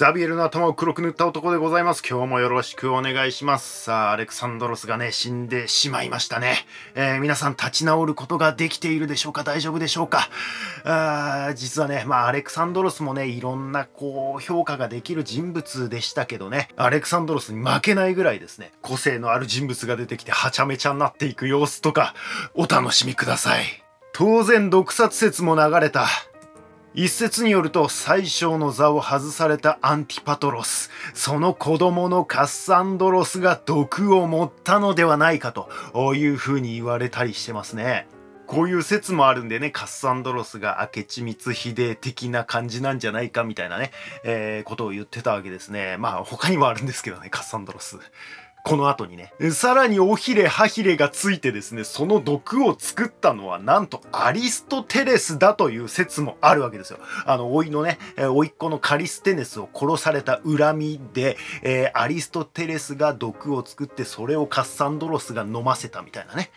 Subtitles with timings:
[0.00, 2.02] ザビエルの頭を黒く塗った男でございます。
[2.02, 3.82] 今日もよろしくお願いします。
[3.82, 6.64] さあ、アレクサンドロスがね、死んでしまいましたね。
[6.94, 9.44] えー、皆さん立ち直ることができているでしょうか？
[9.44, 10.30] 大丈夫でしょうか？
[10.84, 22.14] あ実はね、まあ、アレクサンドロスもね、いろんな、こう、評価ができる人物でしたけどね、アレクサンドロスに負けないぐらいですね、個性のある人物が出てきて、はちゃめちゃになっていく様子とか、
[22.54, 23.64] お楽しみください。
[24.14, 26.06] 当然、毒殺説も流れた。
[26.92, 30.90] 一説によると最小の座を外されたアンティパトロス。
[31.14, 38.08] その子供のカッサンドロスが毒を持ったのではないかというふうに言われたりしてますね。
[38.48, 43.92] こういう説もあるんでねカッサンドロスが明智光秀的な感じなんじゃないかみたいなね、
[44.24, 45.96] えー、ことを言ってたわけですね。
[45.98, 47.98] まあ他にもあるんですけどねカッサンドロス。
[48.62, 49.32] この後にね。
[49.52, 56.98] さらに尾ひれ歯ひれがついてですね、その毒を作ったのはなんとアリストテレスだという説もあるわけですよ。
[57.26, 66.50] あの、甥のね、甥っ子のカリステネスを殺された恨みで、えー、アリストテレスが毒を作ってそれをカッサンドロスが飲ませたみたいなね。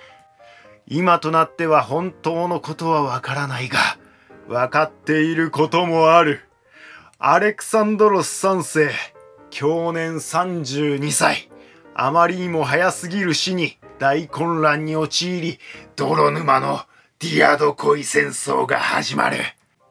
[0.87, 3.79] 今となっては本当のことはわからないが、
[4.47, 6.41] 分かっていることもある。
[7.17, 8.91] アレクサンドロス3世、
[9.49, 11.52] 去年32歳。
[11.95, 15.59] あまりにも早すぎる死に大混乱に陥り、
[15.95, 16.81] 泥沼の
[17.19, 19.37] ディアド恋戦争が始まる。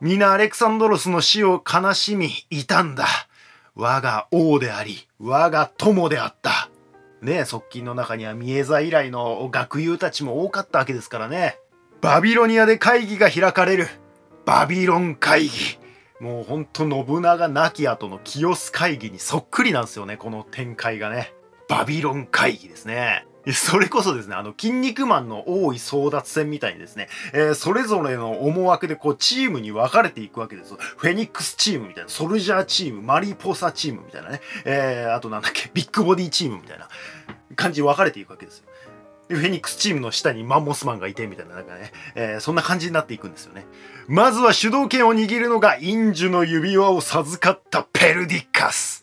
[0.00, 3.06] 皆アレクサンドロスの死を悲しみ、傷んだ。
[3.77, 6.69] 我が王であり、我が友であった。
[7.22, 11.56] ね側近の中には見え座以来の学友たちも多かったわけですからね。
[12.00, 13.87] バビロニアで会議が開かれる。
[14.44, 15.50] バビロン会議。
[16.19, 21.33] もうほんと信長亡き後の清須会議にそっくりなんですよね、この展開がね。
[21.73, 23.27] バビロン会議ですね。
[23.55, 30.75] それこそですね、あの、筋肉マンの王位争奪戦みたいにですね、えー、それぞれの思惑でこう、チームに分かれていくわけです。
[30.75, 36.89] フェニックスチームみたいな、ソルジャーチーム、マリーポーサーチームみたいなね、えー、あとなんだっけ、ビッグボディチームみたいな
[37.56, 38.65] 感じで分かれていくわけですよ。
[39.28, 43.65] で、フェニックスチームの下にマンモスマンがいてみたいな、なんかね、えー、そんな感じになっていくんですよね。
[44.09, 49.01] まずは主導権を握るのが、インジュの指輪を授かったペルディッカス。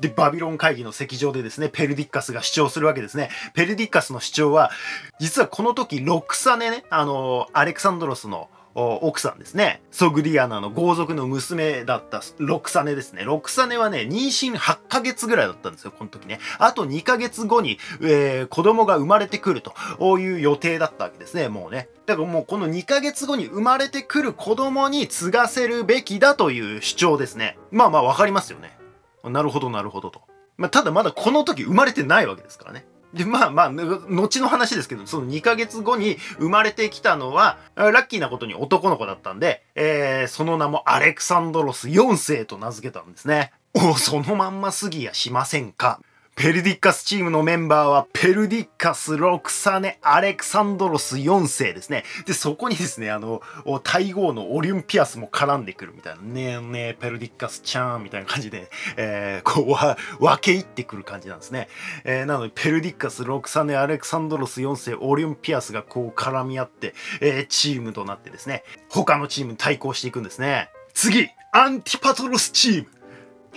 [0.00, 3.30] で、バビロン会議の席上でですね、ペルディッカスが主張するわけですね。
[3.54, 4.70] ペルディッカスの主張は、
[5.18, 9.82] 実はこの時、ロクサネね、あの、アレクサンドロスの奥さんですね。
[9.90, 13.24] ソグディアナの豪族の娘だったロクサネですね。
[13.24, 16.38] ロクサネはね、妊娠8ヶ月ぐらいだったんですよ、この時ね。
[16.58, 21.88] あと2ヶ月後に、えー、子供が生まれてくるという予定だったわけですね、もうね。
[22.06, 27.58] だからもうこの2ヶ月後に生まれてくる子供に継がせるべきだという主張ですね。
[27.70, 28.78] まあまあわかりますよね。
[29.24, 30.22] なるほどなるほどと。
[30.56, 32.86] まあ、ただまだこの時生まれてないわけですからね。
[33.14, 43.52] で、まあまあ、後の話ですけど、その2ヶ月後に生まれてきたのは、ラッキーなことに男の子だったんで、えー、その名もアレクサンドロス4世と名付けたんですね。
[43.74, 46.00] おそのまんますぎやしませんか。
[46.38, 52.04] ペルディッカスチームのメンバーは、ペルディッカス、ロクサネ、アレクサンドロス4世ですね。
[52.26, 53.42] で、そこにですね、あの、
[53.82, 61.66] 大号のオリンピアスも絡んでくるみたいな、ねえねえ、ペルディッカスちゃんみたいな感じで、えー、こう、分け入ってくる感じなんですね。
[62.04, 70.70] えー、なので、ペルディッカス、ロクサネ、アレクサンドロス4世、オリンピアスがこう絡み合って、えー、チームとなってですね、他のチームに対抗していくんですね。
[70.94, 72.97] 次アンティパトロスチーム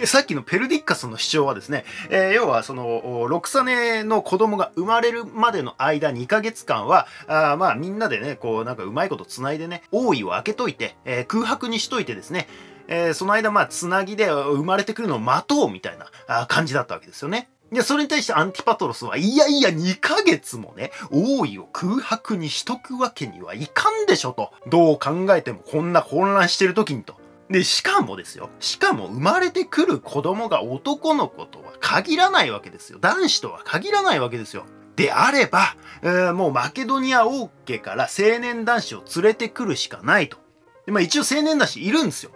[0.05, 12.47] さっきのペルディッカスの主張はですね、えー、要はその、ロクサネの子供が生まれるまでの間2ヶ月間は、あまあみんなでね、こうなんかうまいこと繋いでね、王位を開けといて、えー、空白にしといてですね、
[12.87, 17.49] えー、その間まあ繋ぎで生まれてくるのを待とうみたいな感じだったわけですよね。
[17.71, 24.51] で、それに対してアンティパトロスは、いやいや2ヶ月もね、王位を空白にしとくわけにはいかんでしょと。
[24.67, 27.15] どう考えてもこんな混乱してる時にと。
[27.51, 28.49] で、しかもですよ。
[28.61, 32.99] しかも生まれてくる子供が男の子とは限らないわけですよ。
[33.01, 34.65] 男子とは限らないわけですよ。
[34.95, 40.37] であれば、えー、もうマケドニア王家から青年男子を連れてくるしかないと。
[40.85, 42.31] でまあ、一応青年男子いるんですよ。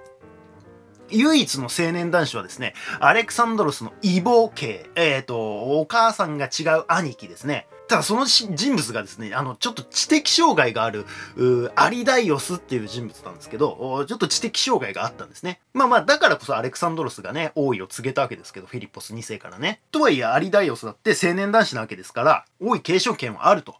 [1.09, 7.67] 唯一の青年男子はですね、アレクサンドロスの異母系、えっ、ー、と、お母さんが違う兄貴ですね。
[7.87, 11.05] ただその人物がですね、あの、ちょっと知的障害がある、
[11.35, 15.59] うアリダイオスっていう人物なんですけど、ちょっと知的障害があったんですね。
[15.73, 19.81] まあまあ、だからこそアレクサンドロスがね、王位を告げたわけですけど、フィリッポス2世からね。
[19.91, 23.75] とはいえ、アリダイオスだって青年男子なわけですから、王位継承権はあると。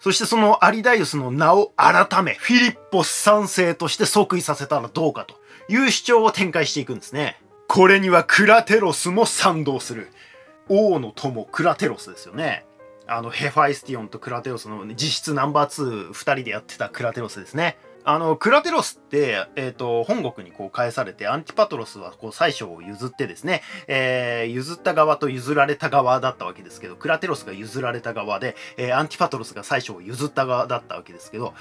[0.00, 5.36] そしてそのアリダイオスの名を改め、フィリッポス3世として即位させたらどうかと
[5.72, 7.40] いう主張を展開していくんですね。
[7.68, 10.08] これにはクラテロスも賛同する。
[10.68, 12.65] 王の友クラテロスですよね。
[13.08, 17.78] あのヘファイスティオンとクラテロスの実質ナンバー2、2人でやってたクラテロスですね。
[18.08, 31.54] あの、クラテロスって、えっ、ー、と、本国にこう返されて、アンティパトロスはこう宰相を譲ってですね、えー、譲った側と譲られた側だったわけですけど、クラテロスが譲られた側で、えー、アンティパトロスが宰相を譲った側だったわけですけど、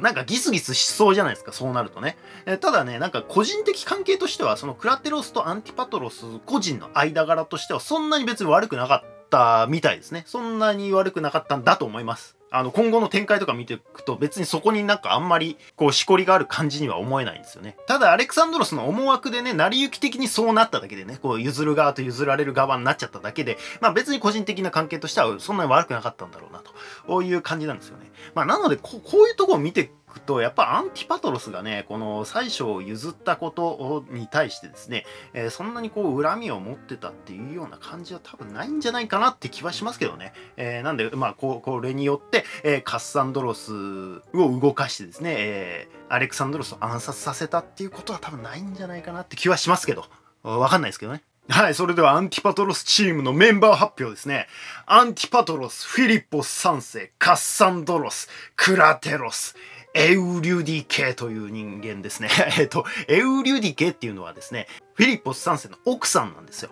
[0.00, 2.16] なんかギスギスしそうじゃないですか、そうなるとね。
[2.46, 10.24] えー、ただね、なんか個人的関係としては、そのクラテロスとアンティパトロス個人の間柄としては、そんなに別に悪くなかったたみたいですね。
[10.26, 12.36] そんなに悪くなかったんだと思います。
[12.52, 17.76] あの、今後の展開とか見ていくと別にそこになんかあんまりこう、しこりがある感じには思えないんですよね。
[17.86, 26.62] ただ、アレクサンドロスの思惑でね、成り行き的にそうなっただけでね、こう、譲る側と譲られる側になっちゃっただけで、まあ別に個人的な関係としてはそんなに悪くなかったんだろうな
[27.06, 28.10] と、いう感じなんですよね。
[28.34, 40.32] まあなのでこ、こういうとこを見てくと、やっぱアンティパトロスがね、この宰相を譲ったことに対してですね、えー、そんなにこう恨みを持ってたっていうような感じは多分ないんじゃないかなって気はしますけどね。
[40.56, 44.20] えー、なんで、まあこ、これによって、えー、カッサンドロスを
[44.60, 50.06] 動かしてですね、えアレクサンドロスを暗殺させたっていうことは多分ないんじゃないかなって気はしますけど、
[50.42, 51.22] わかんないですけどね。
[51.50, 54.46] はい、それではアンティパトロスチームのメンバー発表ですね。
[54.86, 59.56] アンティパトロス、フィリッポス3世、カッサンドロス、クラテロス、
[59.94, 62.28] エウリュディケという人間ですね。
[62.58, 66.70] えっと、エウリュディケっていうのはですね、フィリッポス3世の奥さんなんですよ。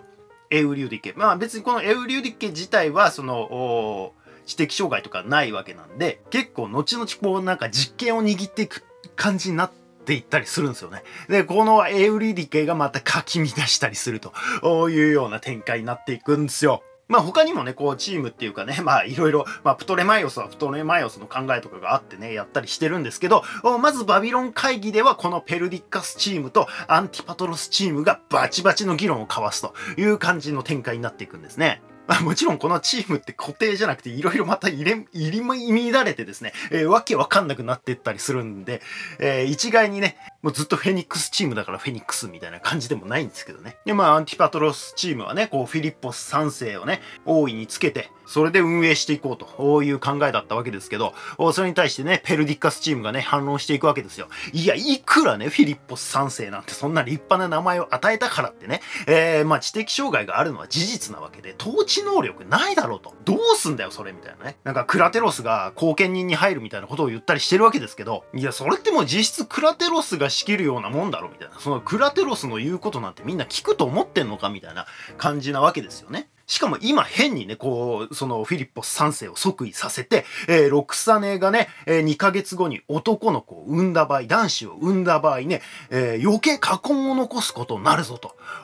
[0.49, 1.13] エウリュディケ。
[1.15, 4.13] まあ別にこのエウリュディケ自体は、その、
[4.45, 8.83] 知的障害とかないわけなんで、結構後々こうなんか実権を握っていく
[9.15, 9.71] 感じになっ
[10.05, 11.03] ていったりするんですよね。
[11.27, 16.83] で、このエウリディケがまたかき乱したりするというような展開になっていくんですよ。
[17.09, 23.43] まあ他にもね、こうチームっていうかね、 まあいろいろ、まあプトレマイオスはプトレマイオスの考えとかがあってね、やったりしてるんですけど、
[23.81, 31.81] まずバビロン会議ではこのペルディッカスチームとアンティパトロスチームがバチバチの議論を交わすという感じの展開になっていくんですね。
[32.09, 38.81] まあ、もちろんこのチームって固定じゃなくていろいろまた入れ、入り乱れてですね、えー、わけわかんなくなってったりするんで、
[39.19, 43.77] えー、一概にね、もうずっとフェニックスチームだからフェニックスみたいな感じでもないんですけどね。
[43.85, 51.15] で、まあアンティパトロスチームはね、こうフィリッポス3世をね、大いにつけて、それで運営していこうという考えだったわけですけど、
[51.51, 54.27] それに対してね、ペルディッカスチームがね、反論していくわけですよ。
[54.53, 63.15] いや、いくらね、フィリッポス3世なんてそんな立派な名前を与えたからってね、えー、まあ知的障害があるのは事実なわけで、統治能力ないだろうと。
[63.25, 64.57] どうすんだよ、それみたいなね。
[64.63, 71.59] なんかクラテロスが後見人に入るみたいなことを言ったりしてるわけですけど、いや、それってもう実質クラテロスが仕切るようなもんだろ、みたいな。
[71.59, 74.85] そのクラテロスの言うことなんてみんな聞くと思ってんのか、みたいな
[75.17, 76.29] 感じなわけですよね。
[76.49, 85.61] しかも今変にね、こう、そのフィリッポス3世を即位させて、えー、ロクサネがね、えー、2ヶ月後に男の子を産んだ場合、男子を産んだ場合ね、
[85.91, 88.19] えー、余計過根を残すことになるぞ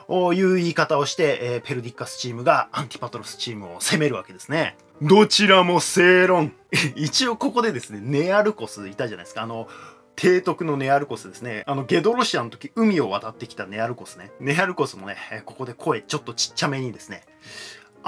[0.08, 4.76] という言い方をして、えー、ペルディッカスチームがアンティパトロスチームを攻めるわけですね。
[5.00, 6.52] どちらも正論。
[6.96, 9.42] 一応ここでですね、ネアルコスいたじゃないですか。
[9.42, 9.68] あの、
[10.16, 11.62] 提督のネアルコスですね。
[11.66, 14.32] あの、ゲドロシアの時、海を渡ってきたネアルコスね。
[14.40, 17.22] ネアルコスもね、ここで声ちょっとちっちゃめにですね。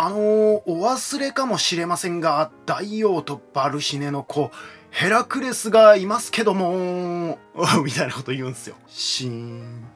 [0.00, 0.20] あのー、
[0.66, 4.52] お忘れかもしれませんが、大王とバルシネの子、
[4.90, 7.40] ヘラクレスがいますけども、
[7.84, 8.76] みたいなこと言うんすよ。
[8.86, 9.88] シーン。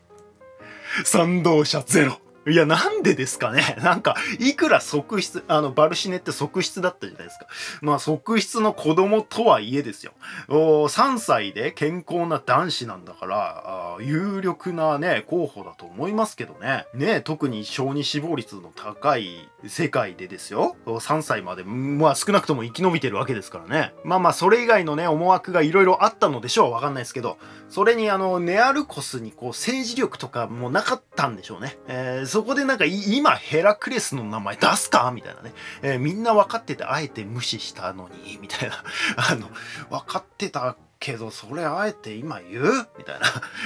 [1.02, 2.20] 賛同者ゼロ。
[2.48, 7.46] いや、なんでですかね なんか、いくら側室、あの、バルシネって側室だったじゃないですか。
[7.80, 10.12] まあ、側室の子供とはいえですよ。
[10.48, 16.86] お3歳で健康な男子なんだからあ、有力なね、候補だと思いますけどね。
[16.94, 20.76] ね、特に小児死亡率の高い世界でですよ。
[20.86, 23.92] 3歳まで、まあ少なくとも生き延びてるわけですからね。
[24.04, 26.72] まあまあ、それ以外のね、思惑がいろいろあったのでしょう。
[26.72, 27.38] わかんないですけど。
[27.68, 31.76] それにあの、ネアルコスにこう、政治力とかもなかったんでしょうね。
[31.88, 35.10] えーそこでなんか今ヘラクレスの名前出すか？
[35.10, 38.74] みたいなね、えー、みんな分かっててあえて無視したのに、みたいな。
[39.16, 39.48] あの、
[39.88, 42.88] 分かってたけど、それあえて今言う？
[42.98, 43.20] みたい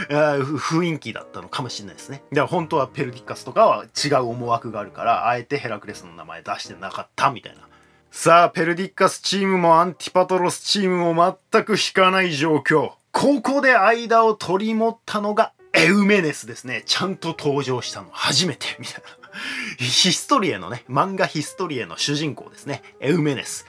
[0.09, 2.23] な 雰囲気だったのかもしれないですね。
[2.31, 7.62] だから本当はペルディカスとかは違う思惑があるから、あえてヘラクレスの名前出してなかったみたいな。
[8.12, 12.93] さあ、ペルディッカスチームもアンティパトロスチームも全く引かない状況。
[13.11, 16.83] ここで間を取り持ったのがエウメネスですね。
[16.87, 19.31] ちゃんと登場したの初めて、みたいな。
[19.79, 22.83] ヒストリエのね、漫画ヒストリエの主人公ですね。
[23.00, 23.67] エウメネス。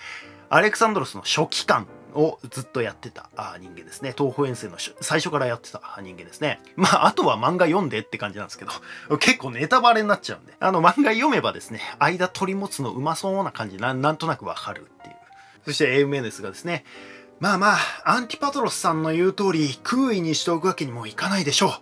[0.49, 3.29] アレクサンドロスの初期間をずっとやってた
[3.59, 4.13] 人間ですね。
[4.17, 6.59] 東方遠征の最初からやってた人間ですね。
[6.75, 15.15] まあ、あとは漫画読んでって感じなんですけど、結構ネタバレになっちゃうんで、あの漫画読めばですね、間取り持つのうまそうな感じな、なんとなくわかるっていう。
[15.65, 16.83] そしてエウメネスがですね、
[17.41, 21.73] まあまあ、アンティパトロスさんの言う通り、空位にしておくわけにもいかないでしょ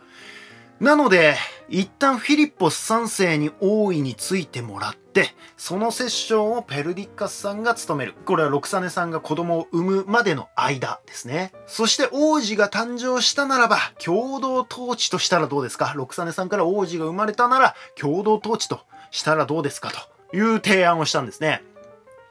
[0.80, 0.84] う。
[0.86, 1.36] なので、
[1.68, 8.14] 一旦フィリッポス3世に王位についてもらって、そのセッションをペルディッカスさんが務める。
[8.26, 11.52] これはロクサネさんが子供を産むまでの間ですね。
[11.68, 15.92] そして王子が誕生したならば、共同統治としたらどうですか？
[15.94, 18.80] ロクサネさんから王子が生まれたなら、共同統治と
[19.12, 19.92] したらどうですか？
[20.32, 21.64] という提案をしたんですね。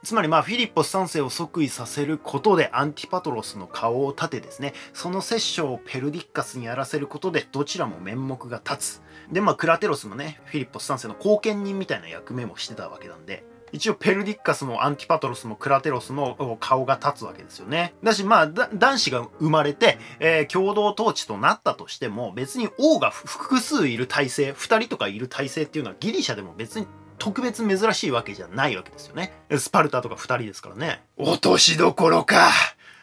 [0.09, 17.93] つまりまあフィリッポス3世を即位させることでアンティパトロスの顔を立てですねその摂政をペルディッカスにやらせることでどちらも面目が立つでまあクラテロスもねフィリッポス3世の後見人みたいな役目もしてたわけなんで一応ペルディッカスもアンティパトロスもクラテロスの顔が立つわけですよね。
[18.03, 26.87] だしまあ男子が生まれて、えー、共同統治となったとしても別に王が複数いる体制2人とかいる体制っていうのはギリシャでも別に
[27.19, 29.33] 特別珍しいわけじゃないわけですよね。
[29.57, 31.03] スパルタとか2人ですからね。
[31.17, 32.51] 落としどころか。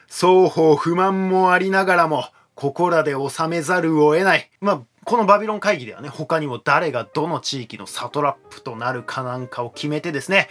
[0.08, 4.50] 双方不満もありながらも、ここらで収めざるを得ない。
[4.62, 10.48] まあ、このバビロン会議ではね、他にも誰がどの地域のサトラップとなるかなんかを決めてですね、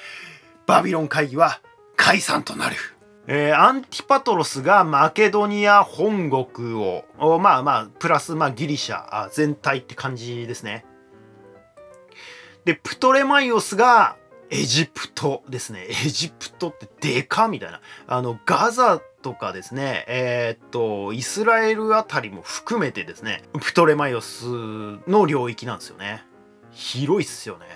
[0.66, 1.61] バビロン会議は
[1.97, 2.76] 解散となる。
[3.26, 7.04] えー、アンティパトロスがマケドニア本国を、
[7.40, 10.85] まあまあ、プラス、まあ、ギリシャ全体って感じですね。
[12.64, 14.16] で、プトレマイオスが
[14.50, 15.87] エジプトですね。
[15.88, 17.80] エジプトってでかみたいな。
[18.06, 24.47] あの、ガザとかですね、えー、っと、イスラエルあたりも含めてですね、プトレマイオス
[25.09, 26.25] の領域なんですよね。
[26.73, 27.66] 広いっすよね。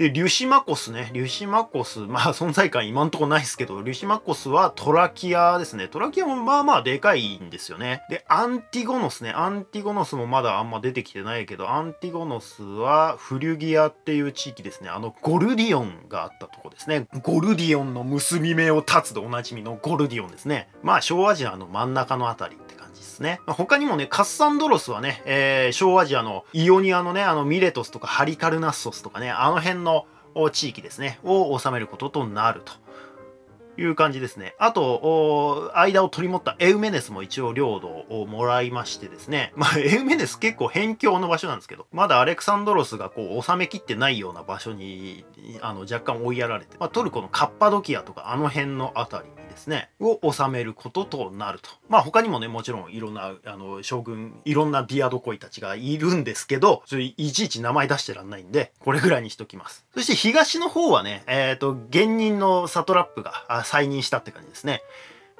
[0.00, 1.10] で、リュシマコスね。
[1.12, 5.88] リュシマコス、まあ 存在感今んとこないですけど、リュシマコスはトラキアですね。
[5.88, 8.00] トラキアもまあまあでかいんですよね。
[8.08, 9.30] で、アンティゴノスね。
[9.30, 14.88] アンティゴノスもまだあんま出てきてないけど、アンティゴノスはフリュギアっていう地域ですね。
[14.88, 17.06] あのゴルディオンがあったとこですね。
[17.22, 20.70] ゴルディオンの結び目を断つでおなじみのゴルディオンですね。
[20.82, 22.56] まあ小アジアの真ん中のあたり
[22.94, 23.40] ですね。
[23.46, 30.06] ま他にもね、カッサンドロスはね、えー、小アジアのイオニアのね、あのミレトスとかハリカルナッソスとかね、あの辺の
[30.52, 32.72] 地域ですね、を治めることとなると。
[33.78, 34.54] いう感じですね。
[34.58, 39.52] あと、間を取り持ったエウメネスも一応領土をもらいましてですね。
[39.56, 45.24] まあ、エウメネス結構辺境の場所なんですけど、まだアレクサンドロスがこう収めきってないような場所に、
[45.62, 51.70] あの、若干追いやられて、まあ、トルコのカッパドキアとかあの辺のあたりですね、を治めることとなると。
[51.88, 59.84] まあ他にもね、もちろんいろんな、あの、将軍、いろんなディアドコイたちがいるんですけど、それいちいち名前出してらんないんで、これぐらいにしときます。
[59.94, 64.82] そして東の方はね、えっ、ー、と、現任のサトラップが再任したって感じですね。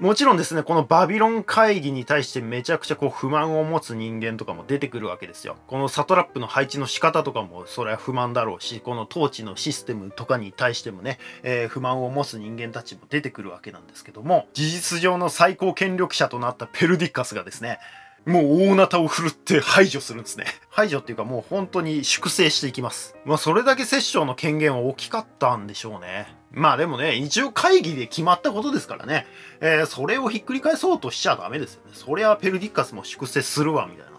[0.01, 5.57] もちろんですね、このバビロン会議に対してめちゃくちゃこう不満を持つ人間とかも出てくるわけですよ。
[5.67, 17.79] このサトラップの配置の仕方とかもそれは不満だろうし、この統治のシステムとかに対してもね、えー、不満を持つ人間たちも出てくるわけなんですけども、事実上の最高権力者となったペルディッカスがですね、
[18.27, 20.45] もう大なたを振るって排除するんですね。
[20.69, 23.17] 排除っていうかもう本当に粛清していきます。
[23.25, 26.35] まあそれだけ摂政の権限は大きかったんでしょうね。
[26.53, 29.27] まあでもね、一応会議で決まったことですからね、
[29.61, 31.93] えー、それをひっくり返そうとしちゃダメですよね。
[31.95, 34.19] そりゃペルディッカスも粛清するわ、みたいな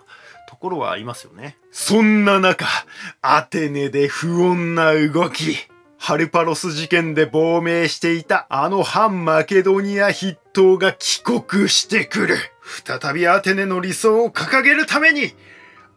[0.49, 1.57] ところはありますよね。
[1.71, 2.65] そんな中、
[3.21, 5.57] アテネで不穏な動き。
[5.97, 12.37] ハルパロス事件で亡命していたあの反マケドニア筆頭が帰国してくる。
[12.71, 15.33] 再びアテネの理想を掲げるために、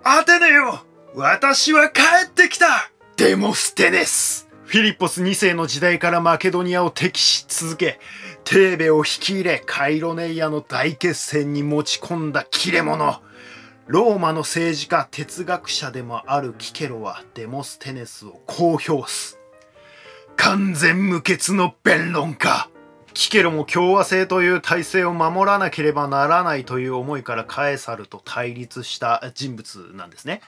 [0.02, 8.00] アテネよ私は帰ってきたデモステネスフィリッポス2世の時代からマケドニアを敵視続け、
[8.44, 13.22] テーベを引き入れ、カイロネイアの大決戦に持ち込んだ切れ者。
[13.86, 19.38] ローマの政治家、哲学者でもあるキケロはデモステネスを公表す。
[20.36, 22.68] 完全無欠の弁論家。
[23.14, 30.40] キケロも共和制という体制を守らなければならないという思いからカエサルと対立した人物なんですね。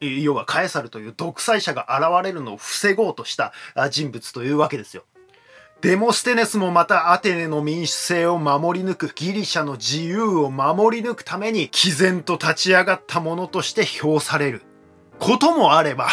[0.00, 3.52] 要はカエサルという独裁者が現れるのを防ごうとした
[3.90, 5.04] 人物というわけですよ。
[5.82, 14.62] デモステネスもまたアテネの民主制を守り抜くギリシャの自由を守り抜くために毅然と立ち上がったものとして評される
[15.18, 16.08] こともあれば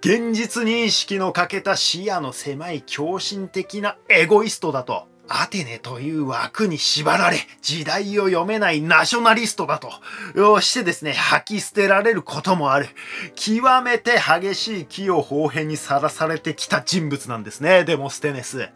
[0.00, 9.90] 現実認識の欠けた視野の狭い狂信的なエゴイストだとアテネという枠に縛られ、時代を読めないナショナリストだと、
[10.60, 12.88] してですね、吐き捨てられることもある。
[13.34, 18.68] 極めて激しい毀誉褒貶にさらされてきた人物なんですね、デモステネス。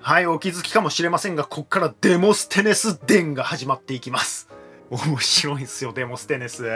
[0.00, 4.48] はい、お気づきかもしれませんが、こっからデモステネス伝が始まっていきます。
[4.90, 6.64] 面白いんすよ、デモステネス。
[6.64, 6.66] い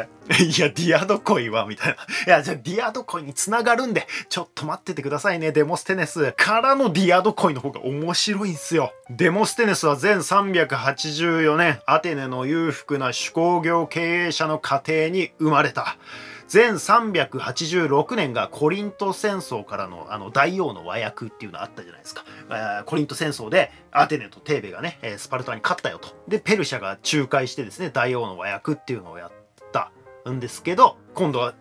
[0.61, 1.95] や、ディアドコイは、みたいな。
[1.95, 6.33] いや、じゃあディアドコイに繋がるんで、ちょっと待っててくださいね、デモステネス。
[6.33, 8.93] からのディアドコイの方が面白いんすよ。
[9.11, 15.97] デモステネスは前384年、アテネの裕福な手工業経営者の家庭に生まれた。
[16.53, 22.27] 全386年がコリント戦争からのあの大王の和訳っていうのあったじゃないですか。
[22.51, 26.11] えコリント戦争でアテネとテーベがね、スパルタに勝ったよと。
[26.29, 29.33] で、ペルシャが仲介してですね、大王の和訳っていうのをやっ
[29.73, 29.93] た
[30.31, 31.55] んですけど、今度は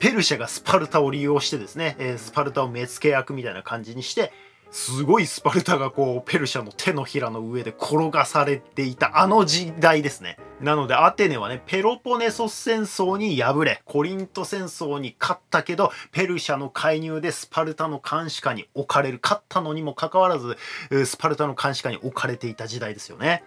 [0.00, 4.32] ペルシャがスパルタを利用してですね、スパルタを目付け役みたいな感じにして、
[4.72, 10.38] すごいスパルタがこうペルシャの手のひらの上で転がされていたあの時代ですね。
[10.62, 20.56] なのでアテネはねペロポネソス戦争に敗れコリント戦争に勝ったけどペルシャの介入でスパルタの監視下に置かれる勝ったのにもかかわらず
[21.04, 23.44] スパルタの監視下に置かれていた時代ですよね。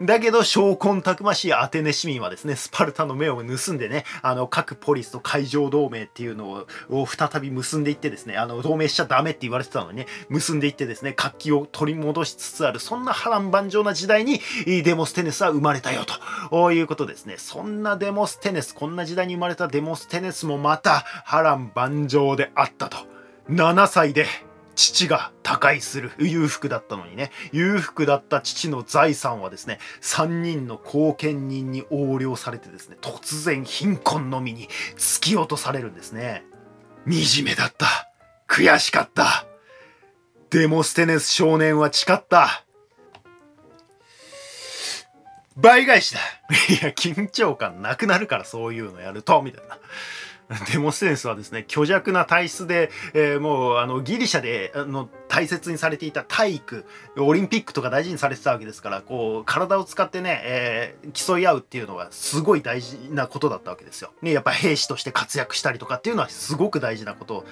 [0.00, 16.04] だけど、証拠たくましいアテネ市民はですね、スパルタの目を盗んでね、あの、各ポリスと海上同盟っていうのを再び結んでいってですね、あの、同盟しちゃダメって言われてたのにね、結んでいってですね、活気を取り戻しつつある、そんな波乱万丈な時代に、デモステネスは生まれたよ、
[16.50, 17.36] ということですね。
[17.38, 22.96] そんなデモステネス、こんな時代に生まれたデモステネスもまた波乱万丈であったと。
[23.50, 24.26] 7歳で
[24.82, 26.10] 父が他界する。
[26.18, 27.30] 裕福だったのにね。
[27.52, 36.42] 裕福だった父の財産はですね3人の後見人に横領されてですね突然貧困のみに突き落とされるんですね。
[37.06, 37.86] 惨めだった。
[38.48, 39.46] 悔しかった。
[40.50, 42.64] デモステネス少年は誓った。
[45.54, 46.20] 倍返しだ。
[46.68, 49.78] いや緊張感なくなるからそういうのやるとみたいな。
[50.72, 56.84] デモステネスはですね虚弱な体質で、えー、もうあのギリシャであの大切にされていた体育
[57.16, 64.10] オリンピックとか大事にされてたわけですからこう体を使ってね、えー、競い合うっていうのはすごい大事なことだったわけですよ。
[64.20, 67.46] ね、やっぱ兵士として活躍したりとかっていうのはすごく大事なこと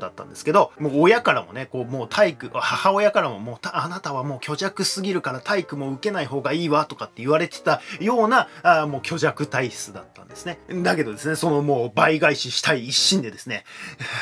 [0.00, 10.58] だったんですけどもう親からもねこうもう体育母親からももうあなたはもう虚弱すぎるから体育も受けない方がいいわとかって言われてたようなあもう虚弱体質だったんですね。
[10.82, 13.64] だけどですねそのもう倍返ししたい一心でですね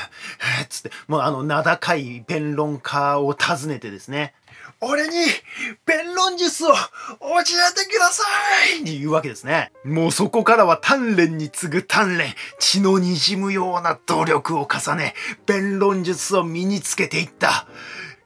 [0.69, 4.35] つってもうあの名高い弁論家を訪ねてですね、
[4.81, 5.15] 俺に
[5.87, 8.23] 弁論術を教えてくださ
[8.77, 9.73] いって言うわけですね。
[9.85, 15.15] もうそこからは鍛錬に次ぐ鍛錬、血の滲むような努力を重ね、
[15.47, 17.67] 弁論術を身につけていった。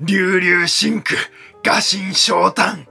[0.00, 1.18] 流々真空、
[1.62, 2.87] 画心昇胆。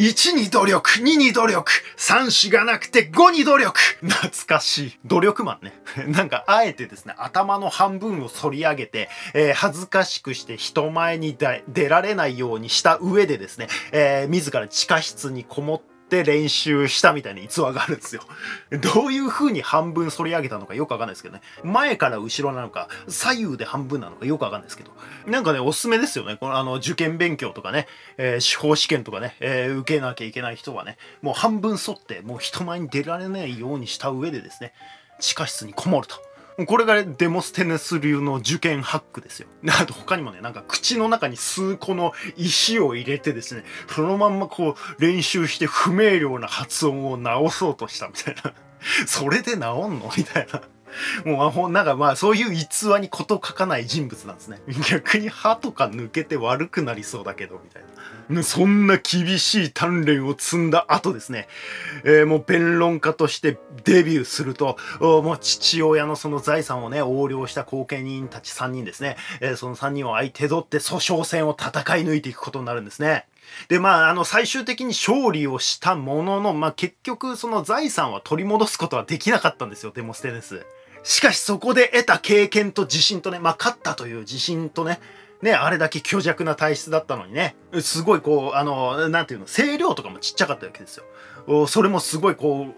[0.00, 4.98] 1に努力、2に努力、3子がなくて5に努力懐かしい。
[5.04, 5.74] 努力マンね。
[6.08, 11.36] なんか、あえてですね、頭の半分を反り上げて、えー、恥ずかしくして人前に
[11.68, 18.22] 出られないようにした上でですね、えー、自ら地下室にこもってって練習したみたいな逸話があるんですよ。
[18.82, 21.42] どういう風に半分反り上げたのかよくわかんないですけどね。
[21.62, 24.90] 前から後ろなのか、左右で半分なのかよくわかんないですけど。
[25.26, 26.36] なんかね、おすすめですよね。
[26.36, 27.86] このあの、受験勉強とかね、
[28.18, 34.72] えー、司法試験とかね、えー、受けなきゃいけない人はね、もう半分反って、もう人前に出られないようにした上でですね、
[35.20, 36.29] 地下室にこもると。
[36.66, 39.48] これがデモステネス流の受験ハックですよ。
[39.80, 48.52] あと他にもね、なんか口の中に数個の石を入れてですね、そのまんまこう練習して不明瞭な発音を直そうとしたみたいな。
[49.06, 50.10] それで治んの？
[50.16, 50.62] みたいな。
[51.24, 54.60] もうなんかまあそういう逸話に事書かない人物なんですね。
[54.90, 57.90] 逆に歯とか抜けて悪くなりそうだけどみたいな。
[58.42, 61.48] そんな厳しい鍛錬を積んだ後ですね、
[62.04, 73.26] えー、もう弁論家としてデビューすると、もう父親のその財産をね、横領した後見人たち3人ですね、えー、その3人を相手取って訴訟戦を戦い抜いていくことになるんですね。
[73.68, 80.64] で、まあ、あの、最終的に勝利をしたものの、まあ、結局、その財産は取り戻すことはできなかったんですよ、デモステネス。
[81.02, 85.00] しかしそこで得た経験と自信とね、まあ、勝ったという自信とね、
[85.42, 90.98] ね、あれだけ虚弱な体質だったのにね、すごいこう、あの、なんていうの、声量とかもちっちゃかったわけです
[91.46, 91.66] よ。
[91.66, 92.74] それもすごいこう、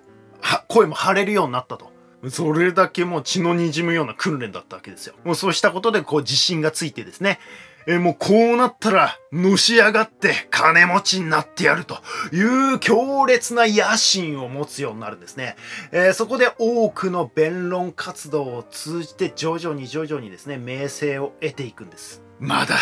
[0.68, 1.90] 声も張れるようになったと。
[2.30, 5.14] それだけもう血の滲むような訓練だったわけですよ。
[5.24, 7.40] もうそうしたことでこう自信がついてですね、
[7.86, 11.98] えもうこうなったら、のし上がって金持ちになってやると
[12.32, 15.56] いう強烈な野心を持つようになるんですね。
[15.90, 22.22] えー、そこで多くの弁論活動を通じて徐々に徐々にですね、名声を得ていくんです。
[22.38, 22.76] まだ、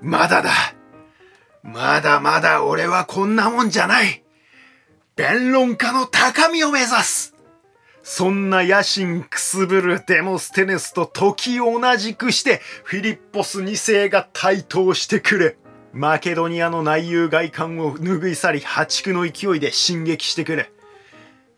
[0.00, 0.50] まだだ。
[1.62, 4.24] まだまだ俺はこんなもんじゃない。
[5.14, 7.31] 弁論家の高みを目指す。
[8.02, 15.58] そんな野心くすぶるデモステネスと時を同じくしてフィリッポス2世が台頭してくる。
[15.92, 20.72] マケドニアの内憂外観を拭い去り破竹の勢いで進撃してくる。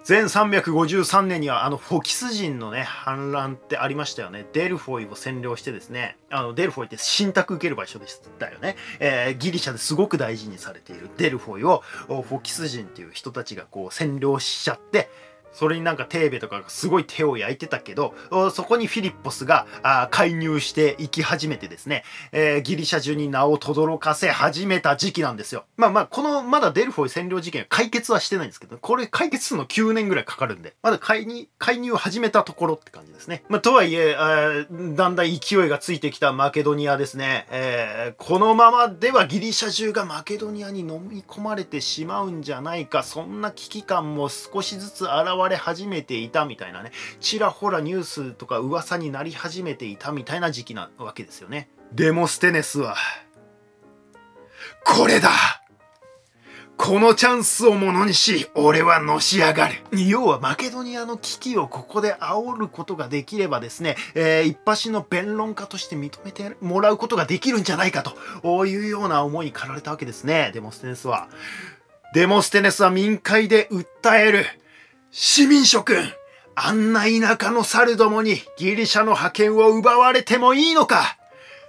[0.02, 4.44] 全353年にはあのフォキス人のね反乱ってありましたよね。
[4.52, 8.76] デルフォイを占領してですね、あのデルフォイって信託受ける場所でしたよね。
[9.00, 15.09] えー、ギリシャですごく大事にされているデルフォイをフォキス人っていう人たちがこう占領しちゃって、
[15.55, 18.14] それになんかテーベとかがすごい手を焼いてたけど、
[18.53, 19.67] そこにフィリッポスが
[20.11, 25.64] 介入していき始めてですね、えー、ギリシャ中に名を轟かせ始めた時期なんですよ。
[25.77, 33.45] まあまあ、このまだデルフォイ占領事件は解決はしてないんですけど、これ解決するの9年ぐらいかかるんで、まだ介入介入を始めたところって感じですね。
[33.49, 37.47] まあ、とはいえ、だんだん勢いがついてきたマケドニアですね。
[37.51, 45.11] えー、このままではギリシャ中がマケドニアに飲み込まれてしまうんじゃないか、そんな危機感も少しずつ現
[45.43, 51.68] れ始めていたみたいなね、ちらほらニュースとか噂になり始めていたみたいな時期なわけですよね。
[51.92, 52.96] デモステネスは、
[54.85, 55.30] これだ
[56.76, 59.74] このチャンスをものにし、俺はのし上がる。
[59.92, 71.28] 要はマケドニアの危機をここで煽ることができればですね、えー、一発の弁論家として認めてもらうことができるんじゃないかというような思いに駆られたわけですね、デモステネスは。
[72.12, 74.44] デモステネスは民会で訴える。
[75.16, 76.12] 市民諸君
[76.57, 81.16] あんな田舎の猿どもにギリシャの覇権を奪われてもいいのか？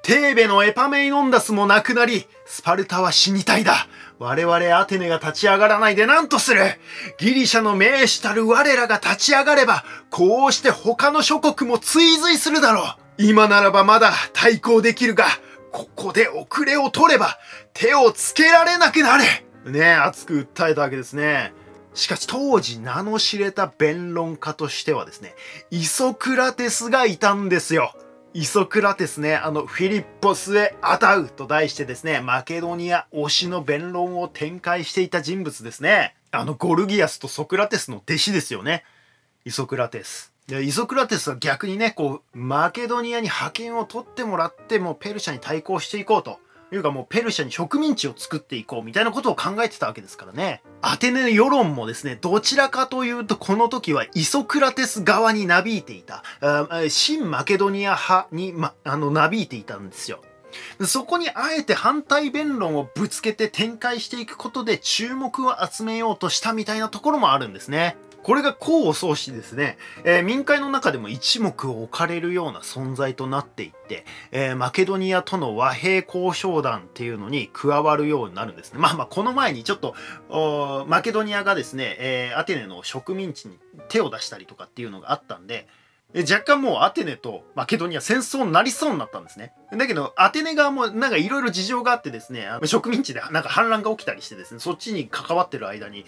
[0.01, 3.88] テーベのエパメイノンダスもなくなり、スパルタは死にたいだ。
[4.17, 6.62] 我々アテネが立ち上がらないで何とする？
[7.19, 13.23] ギリシャの名士たる我らが立ち上がれば、こうして他の諸国も追随するだろう。
[13.23, 15.25] 今ならばまだ対抗できるが、
[15.71, 17.38] ここで遅れを取れば、
[17.75, 19.23] 手をつけられなくなる
[19.71, 21.53] ねえ熱く訴えたわけですね。
[21.95, 25.34] しかし当時名の知れた弁論家としてはですね、
[25.71, 27.93] イソクラテスがいたんですよ。
[28.34, 36.15] イソクラテスね、あの、フィリッポスへアタウと題してですね、マケドニア推しの弁論を展開していた人物ですね。
[36.31, 38.84] あの、ゴルギアスとソクラテスの弟子ですよね。
[39.45, 40.34] イソクラテス。
[40.47, 46.39] でイソクラテスは逆にね、こう、マケドニアに覇権を取ってもらって、もうペルシャに対抗していこうと。
[46.75, 50.61] いうかもうペルシャに植民地を作っていこうみたいなことを考えてたわけですからね。
[50.81, 56.23] アテネの世論もですね、どちらかというとこの時はイソクラテス側になびいていた。
[56.89, 60.21] 新マケドニア派に、ま、あの、なびいていたんですよ。
[60.85, 67.97] そこにあえて反対弁論をぶつけて展開していくことで注目を集めようとしたみたいなところもあるんですね。
[68.25, 78.79] これが功を奏しですね、えー、民会の中でも一目置かれるような存在となっていって、えー、マケドニアとの和平交渉団っていうのに加わるようになるんですね。
[78.79, 79.93] まあまあ、この前にちょっと、
[80.88, 83.59] マケドニアがですね、えー、アテネの植民地に
[83.89, 85.67] 手を出したりとかっていうのがあったんで、
[86.21, 89.54] 若干もうアテネとマケドニア戦争になりそうになったんですね。
[89.71, 96.06] だけど、アテネ側もなんかいろいろ事情があってですね、植民地でなんか反乱が起きたりしてですね、そっちに関わってる間に、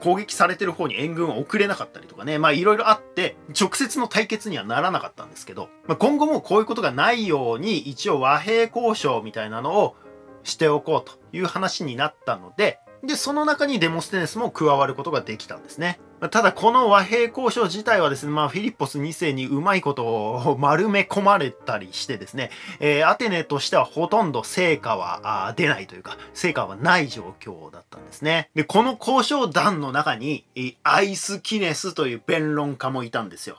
[0.00, 9.96] 攻撃されてる方に援軍は送れなかったりとかね、まあいろいろあって、直接の対決にはならなかったんですけど、まあ、今後もこういうことがないように、一応和平交渉みたいなのを
[10.44, 15.98] しておこうという話になったので、で、その中にデモステネスも加わることができたんですね。
[16.30, 28.50] ただこの和平交渉自体はですね、まあフィリッポス2世にうまいことを丸め込まれたりしてですね、えー、アテネとしてはほとんど成果は出ないというか、成果はない状況だったんですね。
[28.54, 30.44] で、この交渉団の中に、
[30.84, 33.58] アイスキネスという弁論家もいたんですよ。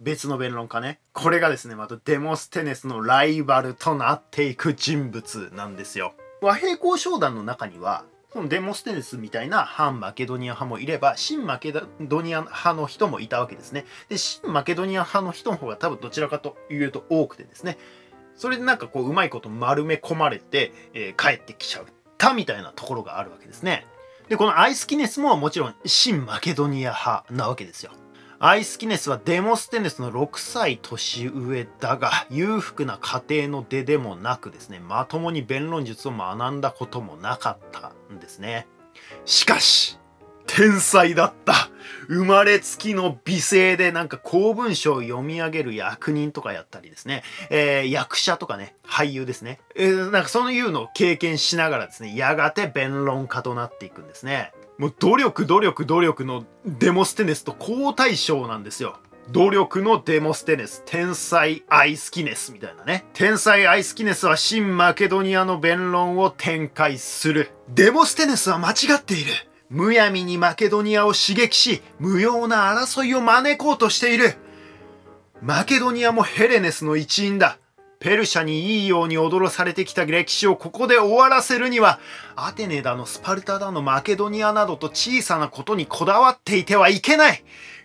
[0.00, 0.98] 別の弁論家ね。
[1.14, 6.12] これがですね、またデモステネスのライバルとなっていく人物なんですよ。
[6.42, 8.04] 和平交渉団の中には、
[8.48, 13.86] デモステネスみたいな反マケドニア派もいれば、新マケドニア派の人もいたわけですね。
[14.08, 17.78] で、新マケドニア派の人の方が多分どちらかというと多くてですね。
[18.36, 21.84] それでなんかこう、うまいこと丸め込まれて、えー、帰ってきちゃっ
[22.18, 23.86] たみたいなところがあるわけですね。
[24.28, 27.92] で、このアイスキネスももちろん新マケドニア派なわけですよ。
[28.46, 38.66] アイスキネスはデモステネスの6歳年上だが裕福な家庭の出でもなくですねまともに弁論術を学んだこともなかったんですね。
[39.24, 39.98] しかし
[40.46, 41.54] 天才だった
[42.06, 54.52] 生まれつきの美声でなんか公文書を読み上げる役人とかやったりですね、えー、役者とかね、俳優ですね、えー、なんかそういうのを経験しながらですね、やがて弁論家となっていくんですね。
[54.78, 58.98] もう努力努力努力のデモステネスと好対象なんですよ。
[59.30, 63.06] 努力のデモステネス、天才アイスキネスみたいなね。
[63.14, 67.50] 天才アイスキネスは新マケドニアの弁論を展開する。
[67.68, 69.32] デモステネスは間違っている。
[69.70, 74.34] むやみにマケドニアを刺激し、無用な争いを招こうとしている。
[75.40, 77.58] マケドニアもヘレネスの一員だ。
[78.04, 81.98] ペルシャにいいように踊らされてきた歴史をここで終わらせるには、
[82.36, 87.42] アテネだのスパルタだのマケドニアなどと小さなことにこだわっていてはいけない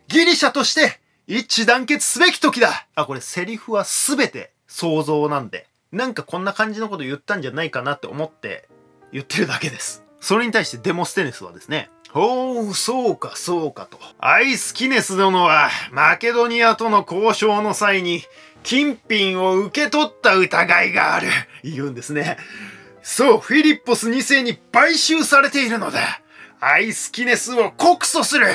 [0.10, 8.68] ギリシャとして一致団結すべき時だあ、これセリフはすべて想像なんで、なんかこんな感じのこと言ったんじゃないかなって思って
[9.14, 10.04] 言ってるだけです。
[10.20, 14.00] それに対してデモステネスはですね、おお、そうか、そうかと。
[14.18, 18.24] アイスキネス殿は、マケドニアとの交渉の際に、
[18.64, 21.28] 金品を受け取った疑いがある。
[21.64, 22.38] 言うんですね。
[23.04, 26.22] そう、フィリッポス2世に買収されているのだ。
[26.60, 28.48] アイスキネスを告訴する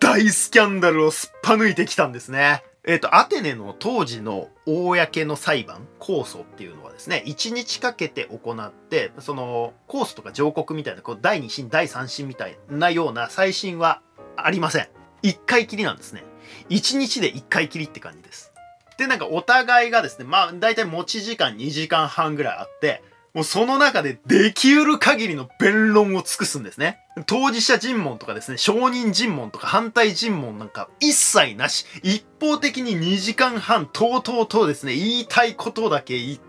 [0.00, 2.64] 大スキャンダルをすっぱ抜いてきたんですね。
[2.84, 14.00] えっ、ー、と、アテネの当時の公の裁判、控訴っていうのですね、1日かけて行って、その、コースとか上告みたいな、こう第2審、第3審みたいなような再審は
[14.36, 14.88] ありません。
[15.22, 16.24] 1回きりなんですね。
[16.70, 18.52] 1日で1回きりって感じです。
[18.96, 23.02] で、なんかお互いがですね、まあ、大体持ち時間2時間半ぐらいあって、
[23.34, 27.00] もうその中でできうる限りの弁論を尽くすんですね。
[27.26, 36.40] 当事者尋問とかですね、証人尋問とか反対尋問なんか一切なし、一方的に2時間半、とうとうとですね、言いたいことだけ一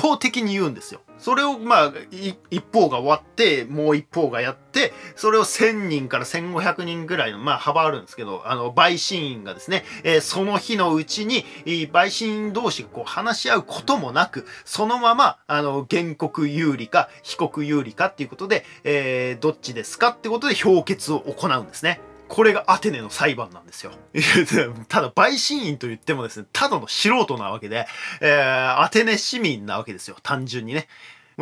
[0.00, 1.00] 方的に言うんですよ。
[1.18, 1.92] それをまあ
[2.50, 22.00] 一方が終わってもう一方がやってそれを1000人から1500人ぐらいのまあ幅あるんですけどあの陪審員がですね、えー、その日のうちに陪審員同士がこう話し合うこともなくそのままあの原告有利か被告有利かっていうことで、えー、どっちですかってことで評決を行うんですね。
[22.28, 23.92] これがアテネの裁判なんですよ。
[24.88, 27.86] ただ、陪審員と言ってもですね、ただの素人なわけで、
[28.20, 30.16] えー、アテネ市民なわけですよ。
[30.22, 30.88] 単純にね。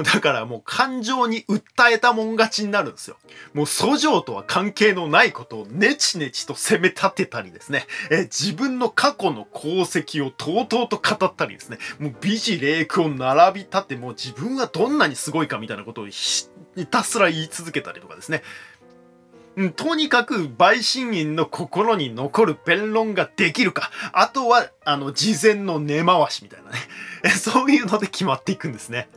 [0.03, 3.17] だからもう感情に訴えたもん勝ちになるんですよ。
[3.55, 16.47] もう訴状とは関係のないことをネチネチと責め立てたりですね、え自分の過去の功績をとうとうと語ったりですね、もう美辞麗句を並び立て、もう自分はどんなにすごいかみたいなことをひ
[16.91, 18.43] たすら言い続けたりとかですね、
[19.75, 26.79] とにかく陪審員の心に残る弁論ができるか、あとは、あの、事前の根回しみたいなね。
[27.37, 29.09] そういうので決まっていくんですね。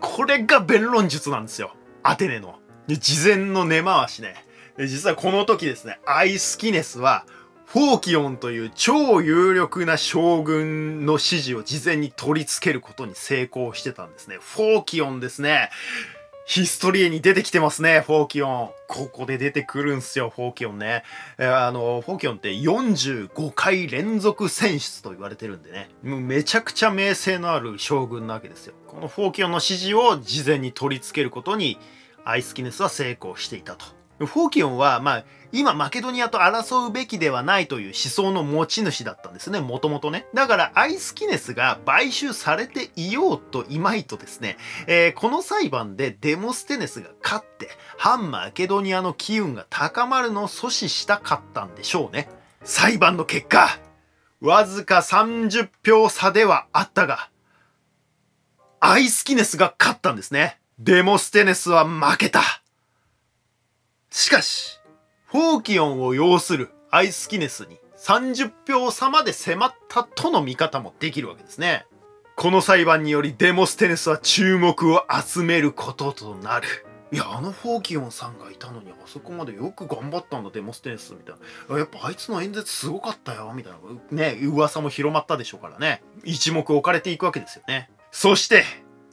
[0.00, 1.74] これが弁論術なんですよ。
[2.04, 2.60] アテネの。
[2.86, 4.46] 事前の根回しね。
[4.78, 7.24] 実はこの時ですね、アイスキネスは、
[7.66, 14.38] フォーキオンという超有力な将軍の支持を事前に取り付けることに成功してたんですね。
[14.40, 15.70] フォーキオンですね。
[16.46, 18.70] ヒストリエに出てきてますね、フォーキオン。
[18.86, 21.02] ここで出てくるんすよ、フォーキオンね。
[21.38, 25.90] えー、あの、フォーキオンって45回連続選出と言われてるんでね。
[26.04, 28.74] もうめちゃくちゃ名声のある将軍なわけですよ。
[28.86, 31.78] このフォーキオンの支持を事前に取り付けることに、
[32.24, 33.86] アイスキネスは成功していたと。
[34.18, 40.26] フォーキオンは、まあ、今マケドニアと争うべきではないという思想の持ち主だったんですね、もともとね。
[40.32, 52.28] だから、アイスキネスが買収されていようといまいとですね、えー、この裁判でデモステネスが勝って、反マケドニアの機運が高まるのを阻止したかったんでしょうね。
[52.64, 53.68] 裁判の結果、
[54.40, 57.30] わずか30票差ではあったが、
[58.80, 60.58] アイスキネスが勝ったんですね。
[60.78, 62.42] デモステネスは負けた。
[64.16, 64.80] しかし、
[65.26, 71.84] フォーキオンを擁するアイスキネスに30票差まで迫ったとの見方もできるわけですね。
[72.34, 76.66] この裁判によりデモステネスは注目を集めることとなる。
[77.12, 81.34] いや、あのフォーキオンさんがいたのに、あそこまでよく頑張ったんだ、デモステネス、みたい
[81.68, 81.78] な。
[81.78, 83.72] やっぱあいつの演説すごかったよ、みたい
[84.10, 84.32] な。
[84.32, 86.02] ね、噂も広まったでしょうからね。
[86.24, 87.90] 一目置かれていくわけですよね。
[88.12, 88.64] そして、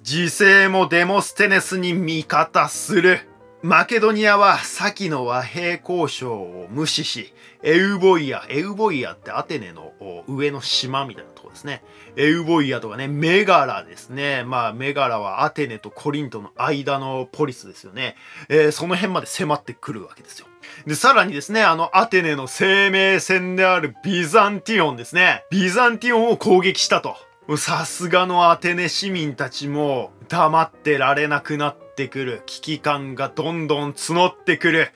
[0.02, 3.28] 時勢もデモステネスに味方する。
[3.63, 9.93] マケドニアは先の和平交渉を無視し、エウボイア、エウボイアってアテネの
[10.28, 11.82] 上の島みたいなとこですね。
[12.17, 14.43] エウボイアとかね、メガラですね。
[14.43, 18.17] まあ、メガラはアテネとコリントの間のポリスですよね。
[18.49, 20.47] えー、その辺まで迫ってくるわけですよ。
[20.86, 25.45] で、さらにですね、あの、アテネの生命線であるビザンティオンですね。
[25.49, 27.15] ビザンティオンを攻撃したと。
[27.58, 32.43] さすがのアテネ市民たちも黙ってられなくなってくる。
[32.45, 34.91] 危機感がどんどん募ってくる。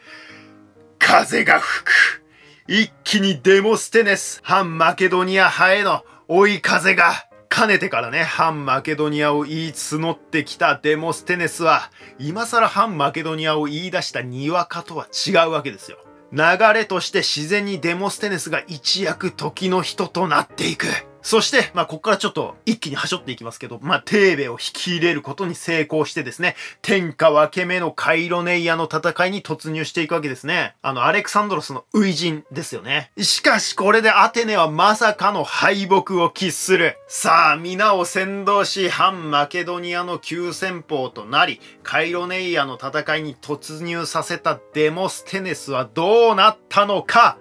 [0.99, 2.23] 風が吹く。
[2.67, 7.27] 一気にデモステネス、反マケドニア派への追い風が。
[7.49, 15.97] かねてからね、反マケドニアを言い募ってきたデモステネスは、今更反マケドニアを言い出したにわかとは違うわけですよ。
[16.33, 16.41] 流
[16.73, 20.87] れとして自然にデモステネスが一躍時の人となっていく。
[21.27, 30.77] そして、まあ、ここからちょっと一気にはしょっていきますけど、まあ、テーベを引き入れることに成功してですね、天下分け目のカイロネイアの戦いに突入していくわけですね。
[30.81, 33.11] あの、アレクサンドロスの初陣ですよね。
[33.17, 36.95] しかし、これでアテネはまさかの敗北を喫する。
[37.09, 47.37] さあ、皆を先導し、反マケドニアの急先鋒となり、カイロネイアの戦いに突入させたデモステネスはどうなったのか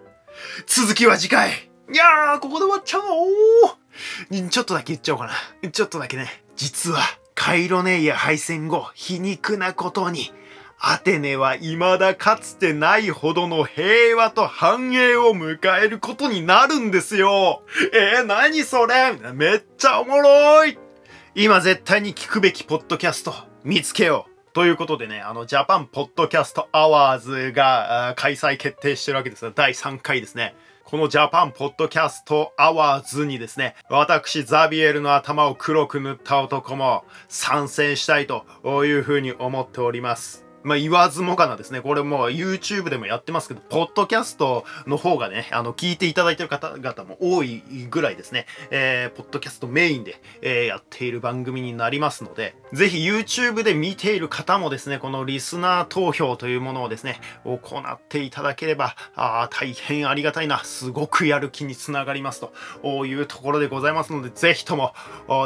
[0.67, 3.03] 続きは次回いやー、ここで終わっちゃう
[4.31, 5.31] のちょっとだけ言っちゃおうか
[5.63, 5.71] な。
[5.71, 6.43] ちょっとだけね。
[6.57, 6.99] 実は、
[7.35, 10.33] カイロネイア敗戦後、皮肉なことに、
[10.79, 17.63] アテネは未だかつてないほどの平和と繁栄を迎えることになるんですよ。
[17.95, 19.13] えー、何それ？
[19.33, 20.79] めっちゃおもろい
[21.35, 23.33] 今絶対に聞くべきポッドキャスト
[23.65, 24.53] 見つけよう。
[24.53, 30.55] ということでね、あの、ジャパンポッドキャストアワーズが開催決定してるわけですが、第3回ですね。
[30.89, 38.45] このジャパンポッドキャストアワーズにですね、私ザビエルの頭を黒く塗った男も参戦したいと
[38.85, 40.46] いうふうに思っております。
[40.67, 41.81] まあ、言わずもがなですね。
[41.81, 62.41] これも YouTube でもやってますけど、ポッドキャストの方がね、あの、聞いていただいてる方々も多いぐらいですね、えー、ポッドキャストメインで、えー、やっている番組になりますので、ぜひ YouTube で見ている方もですね、このリスナー投票というものをですね、行っていただければ、あ大変ありがたいな、すごくやる気につながります
[62.83, 64.95] というところでございますので、ぜひとも、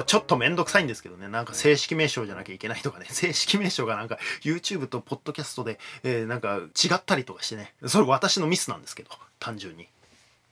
[0.06, 9.88] ちょっとめんどくさいんですけどね、なんか正式名称じゃなきゃいけないとかね、正式名称がなんか YouTube とポッドキャストで、えー、なんか違ったりとかしてね、それ私のミスなんですけど、単純に。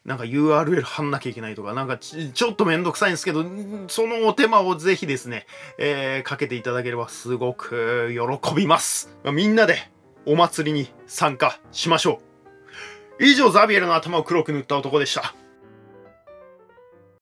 [0.05, 3.45] なんか URL 貼んなきゃいけないとか、なんかちょっとめんどくさいんですけど、
[3.87, 5.47] そのお手間をぜひですね、
[5.79, 9.17] えー、かけていただければすごく喜びます。
[9.33, 9.77] みんなで
[10.27, 12.21] お祭りに参加しましょ
[13.21, 13.25] う。
[13.25, 15.35] 以上、ザビエルの頭を黒く塗った男でした。